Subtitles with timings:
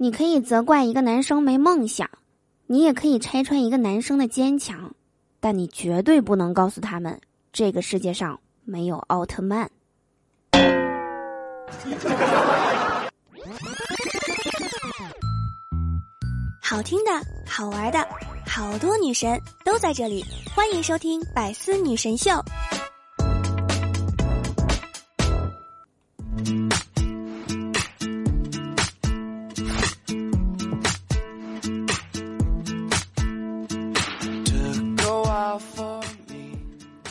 [0.00, 2.08] 你可以责怪一个男生没梦想，
[2.68, 4.94] 你也可以拆穿一个男生的坚强，
[5.40, 7.20] 但你绝对不能告诉他们
[7.52, 9.68] 这个世界上没有奥特曼。
[16.62, 17.10] 好听的，
[17.44, 17.98] 好玩的，
[18.46, 20.24] 好多女神都在这里，
[20.54, 22.30] 欢迎收听《百思女神秀》。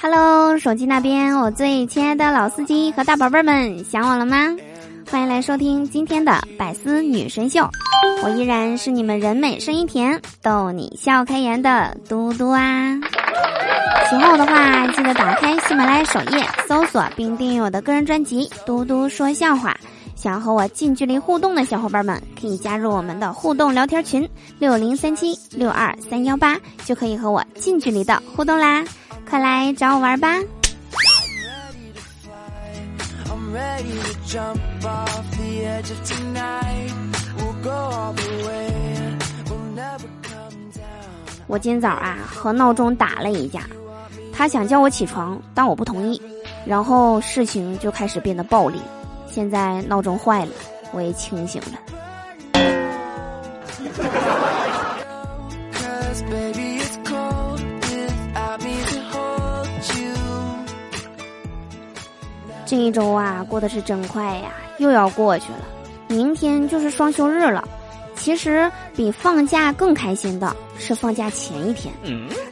[0.00, 4.56] Hello，手机那边，我最亲爱的老司机和大宝贝们，想我了吗？
[5.10, 7.68] 欢迎来收听今天的百思女神秀，
[8.24, 12.98] 我依然是你们人美声音甜、逗你笑开颜的嘟嘟啊！
[14.08, 19.70] 喜欢我的话，记得打开喜马拉雅首页搜索并订阅我的个人专辑《嘟嘟说笑话》。
[20.14, 28.84] 想要和我近距离互动的小伙伴们，可以加入我们的互动聊天群六零三七六二三幺八，就可以和我近距离的互动啦！
[29.28, 30.38] 快来找我玩吧！
[41.48, 43.62] 我今早啊和闹钟打了一架，
[44.32, 46.20] 他想叫我起床，但我不同意，
[46.64, 48.80] 然后事情就开始变得暴力。
[49.32, 50.52] 现在闹钟坏了，
[50.92, 51.78] 我也清醒了。
[62.66, 65.60] 这一周啊，过得是真快呀，又要过去了。
[66.08, 67.66] 明天就是双休日了。
[68.14, 71.92] 其实比放假更开心的是放假前一天，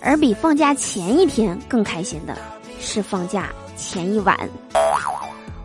[0.00, 2.34] 而比放假前一天更开心的
[2.80, 4.34] 是放假前一晚。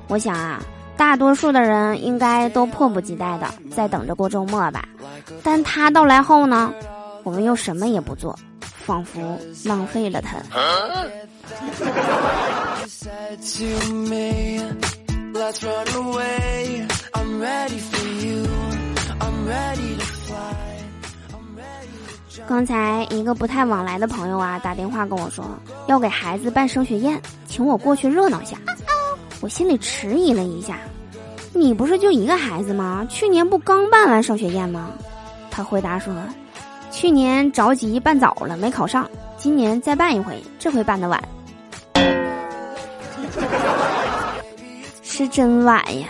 [0.07, 0.61] 我想啊，
[0.97, 4.87] 大多数的人应该都迫不及待的在等着过周末吧。
[5.43, 6.73] 但他到来后呢，
[7.23, 10.37] 我们又什么也不做，仿佛浪费了他。
[22.47, 25.43] 刚才一个不太往来的朋友啊，打电话跟我说
[25.87, 28.57] 要给孩子办升学宴，请我过去热闹下。
[29.45, 30.79] 我心里迟疑了一下，
[31.53, 33.05] 你不是就一个孩子吗？
[33.07, 34.89] 去年不刚办完升学宴吗？
[35.51, 36.11] 他回答说，
[36.89, 39.07] 去年着急办早了没考上，
[39.37, 41.23] 今年再办一回，这回办的晚。
[45.03, 46.07] 是真晚呀！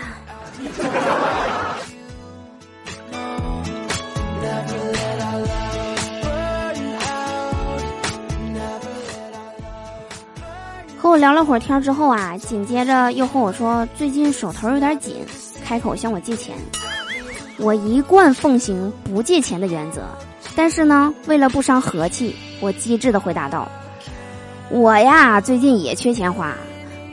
[11.16, 15.26] 我聊了会儿天之后啊，紧接着又和我说最近手头有点紧，
[15.64, 16.54] 开口向我借钱。
[17.58, 20.02] 我一贯奉行不借钱的原则，
[20.58, 23.66] 但是呢，为了不伤和气，我机智的回答道
[24.70, 26.54] ：“我呀，最近也缺钱花，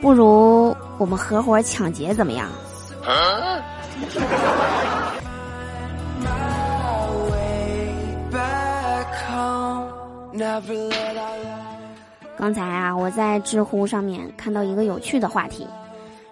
[0.01, 2.49] 不如我们合伙抢劫怎么样？”
[12.43, 15.65] 刚才啊，我在知乎上面看到一个有趣的话题：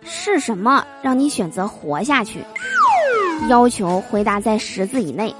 [0.02, 2.44] 是什么让你选择活下去？
[3.48, 5.32] 要求回答在十字以内。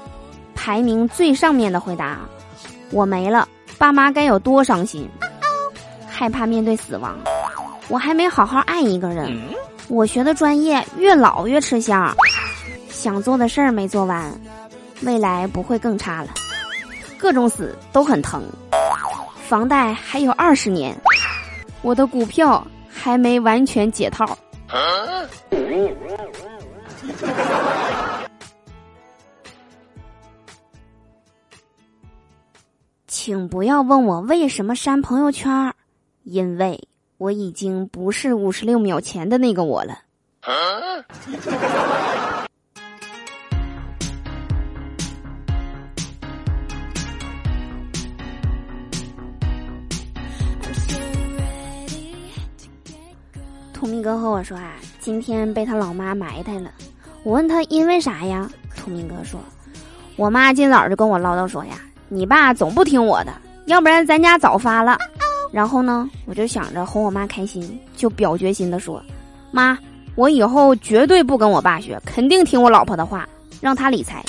[0.55, 2.19] 排名最上面的回答：
[2.89, 3.45] 我没了，
[3.77, 5.09] 爸妈该有多伤心？
[6.07, 7.17] 害怕面对死亡？
[7.89, 9.37] 我还没好好爱一个人？
[9.89, 12.15] 我学的专业越老越吃香？
[12.87, 14.31] 想做的事儿没做完？
[15.01, 16.29] 未来不会更差了？
[17.17, 18.41] 各种死都很疼。
[19.51, 20.95] 房贷还有二十年，
[21.81, 24.37] 我的股票还没完全解套。
[33.07, 35.73] 请不要问我为什么删朋友圈，
[36.23, 36.87] 因为
[37.17, 39.99] 我已经不是五十六秒前的那个我了。
[53.81, 56.69] 聪明哥和我说啊，今天被他老妈埋汰了。
[57.23, 58.47] 我问他因为啥呀？
[58.75, 59.39] 聪明哥说，
[60.17, 63.33] 我妈今早就跟我唠叨说呀，你爸总不听我的，
[63.65, 64.99] 要不然咱家早发了。
[65.51, 69.01] 然后呢，我就想着哄我妈开心，就表决心的说，
[69.49, 69.75] 妈，
[70.13, 73.27] 我以后绝对不跟我爸学，肯定听我老婆的话，
[73.61, 74.23] 让他理财。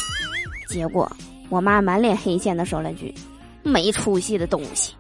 [0.67, 1.07] 结果
[1.51, 3.15] 我妈满脸黑线的说了句，
[3.63, 4.95] 没出息的东西。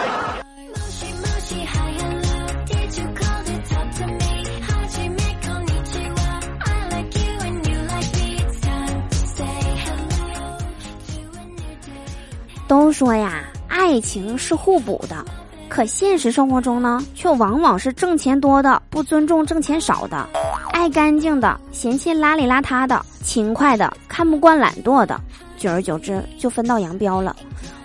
[12.71, 15.25] 都说呀，爱情是互补的，
[15.67, 20.25] 可现实生活中呢，却往往是挣钱多的不尊重挣钱少的，
[20.71, 25.19] 爱干净的嫌弃邋里邋遢的，勤快的看不惯懒惰的，
[25.57, 27.35] 久而久之就分道扬镳了。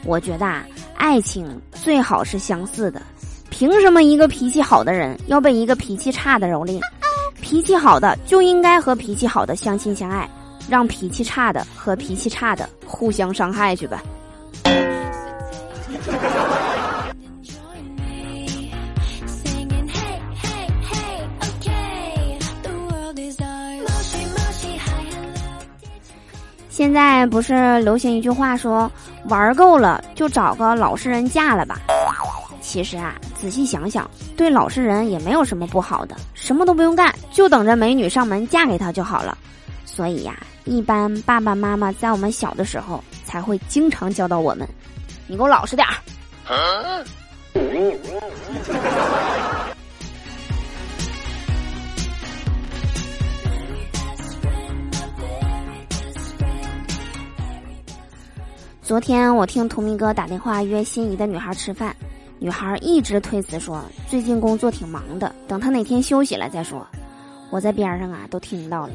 [0.04, 3.02] 我觉得啊，爱情最好是相似的。
[3.50, 6.80] 凭什么一个脾气好的人要被一个脾气差的蹂躏？
[7.40, 10.30] 脾气好的就应该和脾气好的相亲相爱，
[10.68, 14.00] 让脾气差的和脾气差的互相伤害去吧。
[26.68, 28.90] 现在不是流行一句话说，
[29.28, 31.80] 玩够了就找个老实人嫁了吧？
[32.60, 39.38] 其实啊，仔细想想，对老实人也没有什么不好的，什么都不用干，就等着美女上门嫁给他就好了。
[39.86, 43.02] 所以呀，一般爸爸妈妈在我们小的时候
[43.36, 44.66] 还会经常教导我们
[45.28, 45.92] ：“你给我老实点儿。”
[58.80, 61.94] 昨天我听图明哥打电话约心仪的女孩吃饭，
[62.38, 66.86] 女孩一直推辞说最近工作挺忙的，等她哪天休息了再说。
[67.50, 68.94] 我在边上啊都听到了，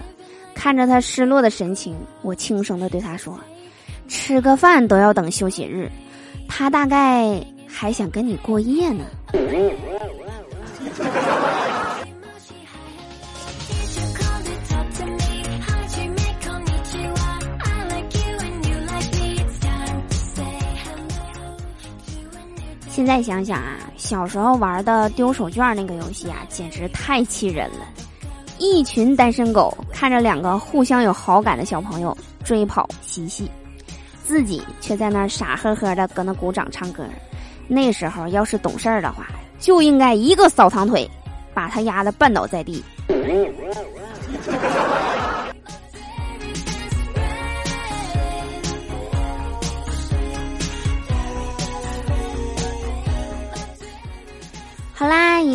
[0.56, 3.40] 看着她失落的神情，我轻声的对她说
[4.12, 5.90] ：“吃个饭都要等休息日，
[6.46, 9.06] 他大概还想跟你过夜呢。”
[22.90, 27.88] 现在想想啊，小时候玩的丢手绢那个游戏啊，简直太气人了！
[28.60, 33.50] 一群单身狗看着两个互相有好感的小朋友追跑嬉戏，
[34.32, 37.04] 自己却在那傻呵呵的搁那鼓掌唱歌。
[37.68, 39.28] 那时候要是懂事儿的话，
[39.60, 41.06] 就应该一个扫堂腿，
[41.54, 42.82] 把他压的绊倒在地。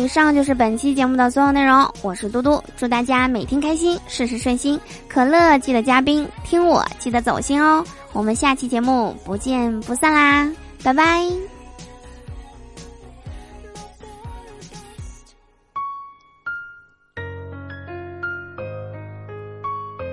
[0.07, 1.85] 以上就是本期节目的所有内容。
[2.01, 4.79] 我是嘟嘟，祝大家每天开心，事事顺心。
[5.09, 7.83] 可乐记得加冰，听我记得走心哦。
[8.13, 10.49] 我们下期节目不见不散啦，
[10.81, 11.25] 拜拜。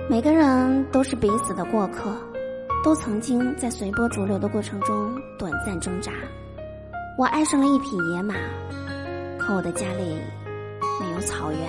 [0.09, 2.13] 每个人都是彼此的过客，
[2.83, 6.11] 都曾经在随波逐流的过程中短暂挣扎。
[7.17, 8.35] 我爱上了一匹野马。
[9.45, 10.17] 可我的家里
[10.99, 11.59] 没有草原。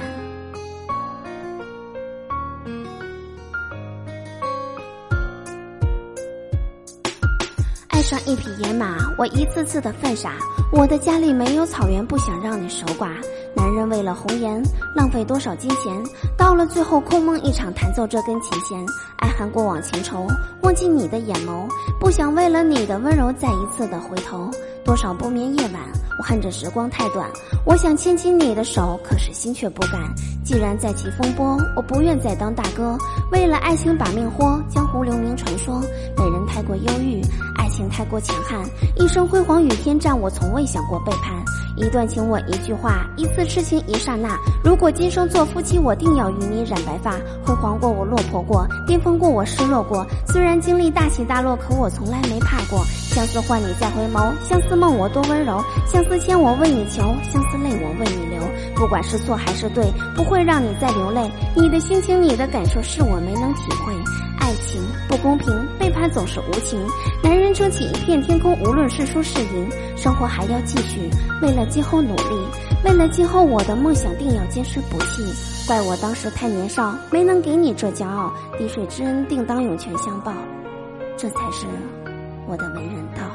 [7.89, 10.37] 爱上一匹野马，我一次次的犯傻。
[10.73, 13.11] 我的家里没有草原，不想让你守寡。
[13.55, 14.63] 男人为了红颜，
[14.95, 16.03] 浪费多少金钱？
[16.35, 18.83] 到了最后，空梦一场，弹奏这根琴弦。
[19.19, 20.27] 爱恨过往情仇，
[20.63, 21.69] 忘记你的眼眸，
[22.01, 24.51] 不想为了你的温柔再一次的回头。
[24.87, 25.83] 多少不眠夜晚。
[26.19, 27.29] 我恨这时光太短，
[27.67, 30.01] 我想牵起你的手，可是心却不敢。
[30.45, 32.97] 既然再起风波，我不愿再当大哥。
[33.33, 35.81] 为了爱情把命豁，江湖留名传说。
[36.17, 37.21] 美人太过忧郁，
[37.59, 38.65] 爱情太过强悍。
[38.97, 41.35] 一生辉煌与天战，我从未想过背叛。
[41.77, 44.39] 一段情我一句话，一次痴情一刹那。
[44.65, 47.13] 如果今生做夫妻，我定要与你染白发。
[47.45, 50.07] 辉煌过我落魄过，巅峰过我失落过。
[50.27, 52.83] 虽然经历大起大落，可我从来没怕过。
[52.87, 55.63] 相思换你再回眸，相思梦我多温柔。
[55.87, 58.43] 相思牵我为你求，相思泪我为你流。
[58.75, 61.31] 不管是错还是对，不会让你再流泪。
[61.55, 63.95] 你的心情，你的感受，是我没能体会。
[65.09, 65.47] 不公平，
[65.79, 66.81] 背叛总是无情。
[67.23, 71.11] 男人撑起一片天空，无论是输是赢，生活还要继续。
[71.43, 72.47] 为了今后努力，
[72.85, 75.67] 为了今后我的梦想，定要坚持不弃。
[75.67, 78.33] 怪我当时太年少，没能给你这骄傲。
[78.59, 80.33] 滴水之恩，定当涌泉相报。
[81.17, 81.67] 这才是
[82.47, 83.26] 我的为人道。